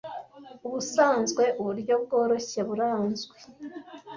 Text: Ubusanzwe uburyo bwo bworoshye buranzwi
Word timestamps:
Ubusanzwe 0.65 1.43
uburyo 1.61 1.93
bwo 1.95 1.97
bworoshye 2.21 2.59
buranzwi 2.67 3.35